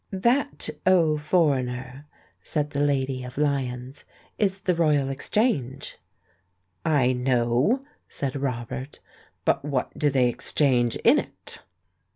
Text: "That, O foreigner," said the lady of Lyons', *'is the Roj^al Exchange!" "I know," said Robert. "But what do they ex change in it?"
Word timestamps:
"That, 0.09 0.67
O 0.87 1.15
foreigner," 1.19 2.07
said 2.41 2.71
the 2.71 2.79
lady 2.79 3.23
of 3.23 3.37
Lyons', 3.37 4.03
*'is 4.39 4.61
the 4.61 4.73
Roj^al 4.73 5.11
Exchange!" 5.11 5.99
"I 6.83 7.13
know," 7.13 7.85
said 8.09 8.35
Robert. 8.35 8.99
"But 9.45 9.63
what 9.63 9.95
do 9.95 10.09
they 10.09 10.27
ex 10.27 10.53
change 10.53 10.95
in 11.03 11.19
it?" 11.19 11.61